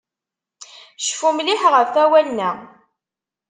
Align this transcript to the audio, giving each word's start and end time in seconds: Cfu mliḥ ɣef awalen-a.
Cfu 1.05 1.29
mliḥ 1.35 1.61
ɣef 1.73 1.93
awalen-a. 2.03 2.51